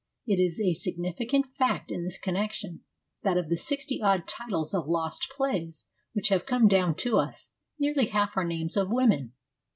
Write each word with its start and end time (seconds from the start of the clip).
It 0.25 0.39
is 0.39 0.59
a 0.59 0.73
significant 0.73 1.45
fact 1.59 1.91
in 1.91 2.03
this 2.03 2.17
connection 2.17 2.83
that 3.21 3.37
of 3.37 3.49
the 3.49 3.55
sixty 3.55 4.01
odd 4.01 4.27
titles 4.27 4.73
of 4.73 4.87
lost 4.87 5.29
plays 5.37 5.85
which 6.13 6.29
have 6.29 6.47
come 6.47 6.67
down 6.67 6.95
to 6.95 7.17
us, 7.19 7.51
nearly 7.77 8.05
half 8.07 8.35
are 8.35 8.43
names 8.43 8.75
of 8.75 8.89
women. 8.89 9.33